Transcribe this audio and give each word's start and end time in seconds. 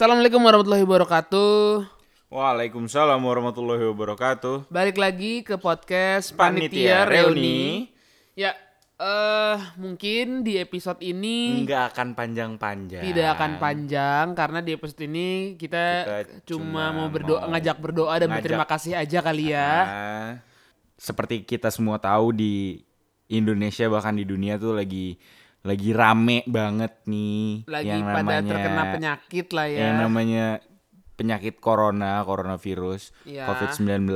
Assalamualaikum 0.00 0.40
warahmatullahi 0.40 0.84
wabarakatuh. 0.88 1.84
Waalaikumsalam 2.32 3.20
warahmatullahi 3.20 3.84
wabarakatuh. 3.84 4.72
Balik 4.72 4.96
lagi 4.96 5.44
ke 5.44 5.60
podcast 5.60 6.32
Panitia 6.32 7.04
Panitia, 7.04 7.28
Reuni. 7.28 7.28
Reuni. 7.28 7.60
Ya, 8.32 8.56
eh 8.96 9.60
mungkin 9.76 10.40
di 10.40 10.56
episode 10.56 11.04
ini 11.04 11.68
Nggak 11.68 11.92
akan 11.92 12.16
panjang-panjang. 12.16 13.04
tidak 13.04 13.28
akan 13.36 13.60
panjang 13.60 14.26
karena 14.32 14.64
di 14.64 14.72
episode 14.72 15.04
ini 15.04 15.60
kita, 15.60 15.84
Kita 15.84 16.48
cuma 16.48 16.88
cuma 16.88 16.96
mau 16.96 17.08
berdoa, 17.12 17.44
mau 17.44 17.52
ngajak 17.52 17.76
berdoa 17.76 18.14
dan 18.16 18.32
ngajak- 18.32 18.36
berterima 18.40 18.64
kasih 18.64 18.96
aja 18.96 19.18
kali 19.20 19.52
ya. 19.52 19.68
Nah, 19.84 20.28
seperti 20.96 21.44
kita 21.44 21.68
semua 21.68 22.00
tahu 22.00 22.32
di 22.32 22.88
Indonesia 23.28 23.84
bahkan 23.92 24.16
di 24.16 24.24
dunia 24.24 24.56
tuh 24.56 24.80
lagi 24.80 25.20
lagi 25.60 25.90
rame 25.90 26.40
banget 26.44 27.04
nih 27.04 27.68
Lagi 27.68 27.86
yang 27.86 28.00
pada 28.02 28.16
namanya 28.40 28.48
terkena 28.48 28.82
penyakit 28.90 29.46
lah 29.50 29.66
ya. 29.66 29.78
yang 29.82 29.94
namanya 30.00 30.46
penyakit 31.14 31.60
corona, 31.60 32.24
coronavirus, 32.24 33.12
Iya. 33.24 33.44
COVID-19. 33.44 34.08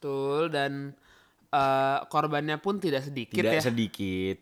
Betul 0.00 0.48
dan 0.48 0.96
eh, 1.46 1.98
korbannya 2.06 2.56
pun 2.56 2.80
tidak 2.80 3.04
sedikit 3.04 3.36
Tidak 3.36 3.52
ya. 3.52 3.60
sedikit. 3.60 4.36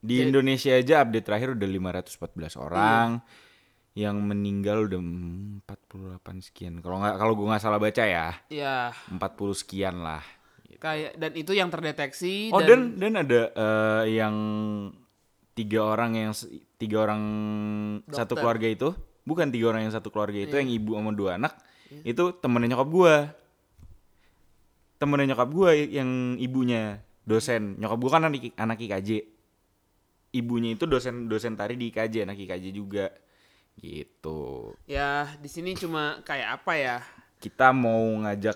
Di 0.00 0.20
Indonesia 0.22 0.72
aja 0.72 1.00
update 1.00 1.20
terakhir 1.22 1.48
udah 1.52 1.68
514 1.68 2.56
orang. 2.56 3.08
Iya. 3.92 4.08
Yang 4.08 4.16
meninggal 4.20 4.78
udah 4.84 5.00
48 5.62 6.40
sekian. 6.40 6.80
Kalau 6.80 6.98
nggak 6.98 7.14
kalau 7.14 7.32
gue 7.34 7.46
nggak 7.46 7.60
salah 7.60 7.76
baca 7.76 8.02
ya, 8.02 8.32
Ya, 8.48 8.88
40 9.06 9.20
sekian 9.54 10.00
lah. 10.00 10.24
kayak 10.74 11.16
dan 11.16 11.32
itu 11.32 11.52
yang 11.52 11.68
terdeteksi 11.68 12.50
Oh 12.50 12.60
dan, 12.60 12.98
dan 12.98 13.14
dan 13.14 13.24
ada 13.24 13.40
eh, 13.54 14.04
yang 14.16 14.34
tiga 15.54 15.80
orang 15.86 16.18
yang 16.18 16.32
tiga 16.76 17.06
orang 17.06 17.22
satu 18.10 18.34
Dokter. 18.34 18.42
keluarga 18.42 18.66
itu 18.68 18.88
bukan 19.24 19.48
tiga 19.48 19.70
orang 19.70 19.86
yang 19.88 19.94
satu 19.94 20.10
keluarga 20.10 20.36
itu 20.36 20.52
Iya. 20.52 20.60
yang 20.66 20.70
ibu 20.70 20.90
sama 20.98 21.10
dua 21.14 21.30
anak 21.38 21.54
itu 22.02 22.34
temennya 22.42 22.74
nyokap 22.74 22.88
gua 22.90 23.14
temennya 24.98 25.34
nyokap 25.34 25.48
gua 25.50 25.70
yang 25.74 26.34
ibunya 26.36 27.00
dosen 27.24 27.78
nyokap 27.78 27.98
gua 28.02 28.10
kan 28.18 28.22
anak, 28.26 28.50
anak 28.58 28.78
IKJ 28.82 29.10
ibunya 30.34 30.74
itu 30.74 30.84
dosen 30.84 31.30
dosen 31.30 31.54
tari 31.54 31.78
di 31.78 31.94
IKJ 31.94 32.26
anak 32.26 32.36
IKJ 32.36 32.64
juga 32.74 33.06
gitu 33.78 34.74
ya 34.86 35.26
di 35.38 35.48
sini 35.50 35.74
cuma 35.74 36.22
kayak 36.22 36.62
apa 36.62 36.72
ya? 36.74 36.96
kita 37.38 37.74
mau 37.74 37.98
ngajak 38.22 38.54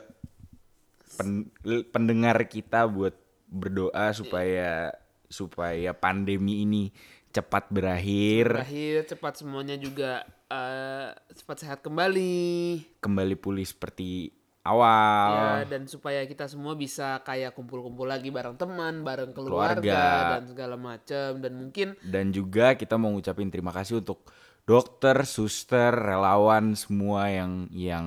pen- 1.14 1.50
pendengar 1.90 2.38
kita 2.46 2.86
buat 2.86 3.14
berdoa 3.46 4.14
supaya 4.14 4.94
supaya 5.28 5.92
pandemi 5.92 6.64
ini 6.64 6.90
cepat 7.28 7.68
berakhir, 7.68 8.64
Terakhir 8.64 8.96
cepat 9.06 9.32
semuanya 9.36 9.76
juga 9.76 10.24
eh, 10.48 11.12
cepat 11.36 11.56
sehat 11.60 11.78
kembali. 11.84 12.98
kembali 12.98 13.36
pulih 13.36 13.68
seperti 13.68 14.32
awal. 14.64 15.32
Ya 15.62 15.68
dan 15.68 15.84
supaya 15.88 16.24
kita 16.24 16.48
semua 16.48 16.72
bisa 16.72 17.20
kayak 17.24 17.52
kumpul-kumpul 17.52 18.08
lagi 18.08 18.28
bareng 18.28 18.56
teman, 18.56 19.04
bareng 19.04 19.32
keluarga, 19.32 19.80
Keluarga. 19.80 20.32
dan 20.36 20.44
segala 20.48 20.76
macam 20.76 21.28
dan 21.40 21.52
mungkin 21.56 21.88
Dan 22.00 22.32
juga 22.32 22.76
kita 22.76 22.96
mau 22.96 23.12
ngucapin 23.12 23.48
terima 23.48 23.72
kasih 23.72 24.00
untuk 24.00 24.24
dokter, 24.64 25.24
suster, 25.24 25.92
relawan 25.92 26.76
semua 26.76 27.28
yang 27.32 27.68
yang 27.72 28.06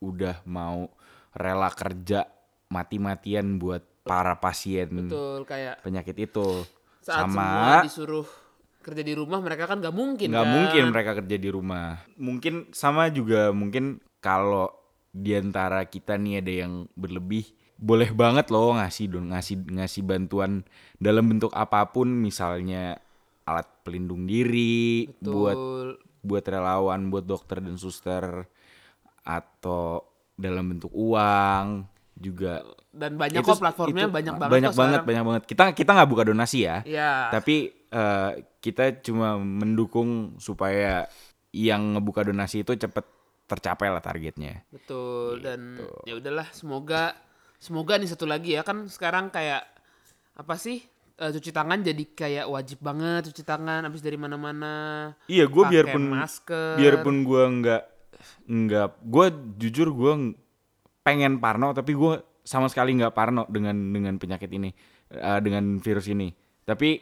udah 0.00 0.40
mau 0.48 0.88
rela 1.36 1.68
kerja 1.68 2.24
mati-matian 2.72 3.60
buat 3.60 3.84
para 4.04 4.36
pasien 4.40 4.88
betul 4.88 5.44
kayak 5.44 5.84
penyakit 5.84 6.16
itu. 6.16 6.64
saat 7.00 7.28
semua 7.28 7.80
Sama 7.80 7.86
disuruh 7.86 8.28
kerja 8.80 9.02
di 9.04 9.12
rumah 9.12 9.40
mereka 9.44 9.68
kan 9.68 9.80
nggak 9.80 9.92
mungkin 9.92 10.28
nggak 10.32 10.46
kan? 10.48 10.54
mungkin 10.56 10.82
mereka 10.88 11.10
kerja 11.20 11.36
di 11.36 11.48
rumah 11.52 12.00
mungkin 12.16 12.54
sama 12.72 13.12
juga 13.12 13.52
mungkin 13.52 14.00
kalau 14.24 14.72
di 15.12 15.36
antara 15.36 15.84
kita 15.84 16.16
nih 16.16 16.40
ada 16.40 16.52
yang 16.64 16.72
berlebih 16.96 17.44
boleh 17.80 18.12
banget 18.12 18.52
loh 18.52 18.76
ngasih 18.76 19.08
dong 19.08 19.32
ngasih 19.32 19.56
ngasih 19.68 20.04
bantuan 20.04 20.64
dalam 21.00 21.28
bentuk 21.28 21.52
apa 21.56 21.88
pun 21.92 22.08
misalnya 22.08 23.00
alat 23.48 23.68
pelindung 23.84 24.28
diri 24.28 25.08
buat 25.20 25.56
Betul. 25.56 25.88
buat 26.20 26.44
relawan 26.44 27.08
buat 27.08 27.24
dokter 27.24 27.64
dan 27.64 27.80
suster 27.80 28.44
atau 29.24 30.04
dalam 30.36 30.76
bentuk 30.76 30.92
uang 30.92 31.84
juga 32.20 32.60
dan 32.90 33.16
banyak 33.16 33.40
Itu- 33.40 33.48
kok 33.48 33.58
platformnya 33.58 34.04
itu 34.04 34.12
banyak 34.12 34.34
banget 34.36 34.52
banyak 34.52 34.70
banget 34.70 34.76
sekarang. 34.94 35.08
banyak 35.08 35.24
banget 35.24 35.42
kita 35.46 35.62
kita 35.72 35.90
nggak 35.90 36.10
buka 36.10 36.22
donasi 36.22 36.58
ya 36.62 36.76
ya 36.84 37.12
tapi 37.30 37.56
eh, 37.72 38.30
kita 38.56 39.00
cuma 39.00 39.34
mendukung 39.34 40.10
supaya 40.36 41.08
yang 41.50 41.96
ngebuka 41.96 42.22
donasi 42.22 42.60
itu 42.60 42.76
cepet 42.76 43.02
tercapai 43.42 43.88
lah 43.88 43.98
targetnya. 43.98 44.62
betul 44.68 45.40
dan 45.40 45.74
Gitu. 45.74 45.88
ya 46.06 46.14
udahlah 46.14 46.46
semoga 46.50 47.16
semoga 47.56 47.96
nih 47.96 48.06
satu 48.06 48.22
lagi 48.22 48.52
ya 48.52 48.62
kan 48.62 48.86
sekarang 48.86 49.26
kayak 49.28 49.66
apa 50.32 50.54
sih 50.54 50.78
eh, 51.16 51.30
cuci 51.30 51.50
tangan 51.50 51.80
jadi 51.80 52.04
kayak 52.06 52.46
wajib 52.46 52.78
banget 52.80 53.26
cuci 53.26 53.42
tangan 53.42 53.82
habis 53.82 54.00
dari 54.00 54.14
mana-mana 54.14 54.74
Iya, 55.26 55.44
gue 55.44 55.64
biarpun 55.66 56.04
masker. 56.06 56.76
biarpun 56.76 57.16
gue 57.22 57.42
nggak 57.58 57.82
nggak 58.46 58.88
gue 59.02 59.26
jujur 59.58 59.88
gue 59.90 60.12
pengen 61.00 61.40
parno 61.40 61.72
tapi 61.72 61.96
gue 61.96 62.20
sama 62.44 62.68
sekali 62.68 62.96
nggak 62.96 63.14
parno 63.14 63.44
dengan 63.48 63.76
dengan 63.92 64.16
penyakit 64.16 64.50
ini 64.52 64.70
eh, 65.12 65.40
dengan 65.40 65.78
virus 65.80 66.06
ini. 66.08 66.32
Tapi 66.64 67.00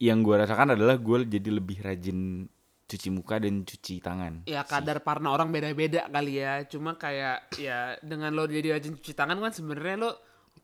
yang 0.00 0.24
gue 0.24 0.34
rasakan 0.36 0.74
adalah 0.74 0.96
gue 0.96 1.28
jadi 1.28 1.50
lebih 1.52 1.84
rajin 1.84 2.48
cuci 2.90 3.08
muka 3.14 3.38
dan 3.38 3.62
cuci 3.62 4.02
tangan. 4.02 4.42
ya 4.50 4.66
kadar 4.66 4.98
parno 5.06 5.30
orang 5.30 5.54
beda-beda 5.54 6.10
kali 6.10 6.42
ya 6.42 6.66
cuma 6.66 6.98
kayak 6.98 7.54
ya 7.54 7.94
dengan 8.02 8.34
lo 8.34 8.50
jadi 8.50 8.74
rajin 8.74 8.98
cuci 8.98 9.14
tangan 9.14 9.38
kan 9.38 9.54
sebenarnya 9.54 9.96
lo 10.02 10.10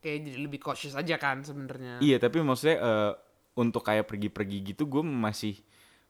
kayak 0.03 0.27
jadi 0.27 0.39
lebih 0.43 0.59
cautious 0.59 0.99
aja 0.99 1.23
kan 1.23 1.47
sebenarnya 1.47 2.03
Iya 2.03 2.19
tapi 2.19 2.43
maksudnya 2.43 2.83
eh, 2.83 3.13
untuk 3.55 3.87
kayak 3.87 4.11
pergi-pergi 4.11 4.75
gitu 4.75 4.91
gue 4.91 5.07
masih 5.07 5.55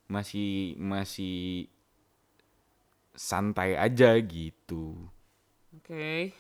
masih 0.09 0.79
masih 0.81 1.69
santai 3.13 3.77
aja 3.77 4.17
gitu. 4.21 4.97
Oke 5.87 6.35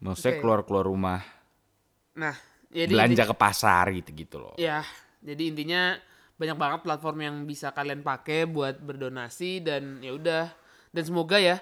Maksudnya 0.00 0.32
Oke. 0.32 0.40
keluar-keluar 0.40 0.88
rumah, 0.88 1.20
nah 2.16 2.32
jadi 2.72 2.88
belanja 2.88 3.22
ke 3.28 3.36
pasar 3.36 3.92
gitu-gitu 3.92 4.40
loh. 4.40 4.56
Ya, 4.56 4.80
jadi 5.20 5.52
intinya 5.52 6.00
banyak 6.40 6.56
banget 6.56 6.80
platform 6.88 7.18
yang 7.20 7.36
bisa 7.44 7.68
kalian 7.76 8.00
pakai 8.00 8.48
buat 8.48 8.80
berdonasi 8.80 9.60
dan 9.60 10.00
ya 10.00 10.16
udah. 10.16 10.48
Dan 10.88 11.04
semoga 11.04 11.36
ya, 11.36 11.60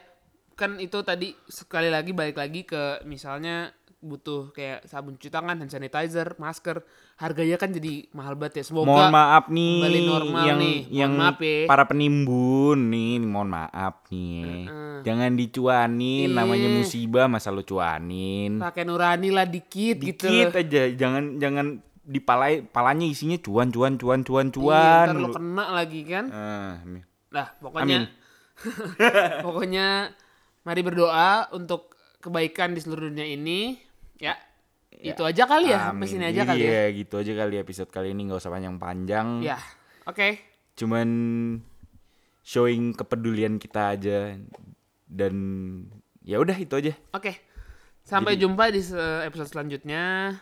kan 0.54 0.78
itu 0.78 1.02
tadi 1.02 1.34
sekali 1.50 1.90
lagi 1.90 2.14
balik 2.14 2.38
lagi 2.38 2.62
ke 2.62 3.02
misalnya 3.10 3.74
butuh 3.98 4.54
kayak 4.54 4.86
sabun 4.86 5.18
cuci 5.18 5.26
tangan, 5.26 5.58
hand 5.58 5.68
sanitizer, 5.68 6.38
masker, 6.38 6.86
harganya 7.18 7.58
kan 7.58 7.74
jadi 7.74 8.06
mahal 8.12 8.38
banget 8.38 8.62
ya. 8.62 8.70
Semoga 8.70 8.86
Mohon 8.86 9.10
maaf 9.10 9.44
nih 9.48 9.74
kembali 9.74 10.00
normal 10.06 10.44
yang 10.46 10.58
nih. 10.58 10.78
Mohon 10.78 10.94
yang 10.94 11.12
maaf 11.12 11.38
ya. 11.38 11.58
para 11.66 11.84
penimbun 11.84 12.78
nih, 12.88 13.12
mohon 13.20 13.50
maaf 13.50 13.94
nih. 14.06 14.70
Jangan 14.98 15.30
dicuanin 15.34 16.28
namanya 16.30 16.68
Iya. 16.68 16.76
musibah 16.76 17.26
masa 17.26 17.50
lu 17.50 17.62
cuanin. 17.62 18.58
pakai 18.58 18.82
nurani 18.82 19.28
lah 19.30 19.44
dikit, 19.44 19.98
gitu. 19.98 20.30
Dikit 20.30 20.54
aja, 20.54 20.82
jangan 20.94 21.24
jangan 21.36 21.66
dipalai 22.02 22.62
palanya 22.62 23.04
isinya 23.04 23.36
cuan 23.36 23.68
cuan 23.68 23.98
cuan 23.98 24.22
cuan 24.22 24.46
Iya, 24.46 24.54
cuan. 24.54 25.04
ntar 25.06 25.18
lo 25.18 25.28
kena 25.28 25.64
lagi 25.70 26.00
kan. 26.06 26.24
Ah, 26.30 26.72
nih. 26.82 27.02
Nah, 27.28 27.46
pokoknya 27.58 27.98
pokoknya 29.44 29.86
mari 30.62 30.80
berdoa 30.82 31.50
untuk 31.52 31.94
kebaikan 32.18 32.74
di 32.74 32.80
seluruh 32.80 33.10
dunia 33.10 33.26
ini. 33.26 33.87
Ya. 34.18 34.34
Itu 34.98 35.22
aja 35.22 35.46
kali 35.46 35.70
ya, 35.70 35.94
sampai 35.94 36.06
Amin. 36.06 36.10
sini 36.10 36.24
aja 36.26 36.42
kali 36.42 36.62
ya. 36.66 36.70
Iya, 36.70 36.84
gitu 36.98 37.14
aja 37.22 37.32
kali 37.38 37.54
episode 37.62 37.90
kali 37.92 38.10
ini 38.10 38.26
nggak 38.26 38.40
usah 38.42 38.50
panjang-panjang. 38.50 39.46
Ya. 39.46 39.58
Oke. 40.10 40.42
Cuman 40.74 41.08
showing 42.42 42.96
kepedulian 42.98 43.62
kita 43.62 43.94
aja 43.94 44.34
dan 45.06 45.34
ya 46.26 46.42
udah 46.42 46.56
itu 46.58 46.74
aja. 46.74 46.92
Oke. 47.14 47.38
Sampai 48.02 48.40
jumpa 48.40 48.72
di 48.72 48.80
episode 49.22 49.52
selanjutnya. 49.52 50.34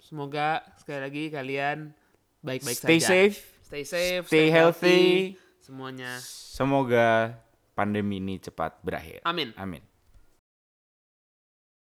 Semoga 0.00 0.64
sekali 0.80 1.00
lagi 1.00 1.24
kalian 1.32 1.92
baik-baik 2.44 2.76
Stay 2.76 3.00
saja. 3.00 3.08
safe, 3.08 3.36
Stay 3.64 3.84
safe, 3.84 4.24
stay 4.28 4.48
healthy. 4.52 5.36
Semuanya. 5.64 6.20
Semoga 6.20 7.40
pandemi 7.72 8.20
ini 8.20 8.36
cepat 8.36 8.84
berakhir. 8.84 9.24
Amin. 9.24 9.56
Amin. 9.56 9.80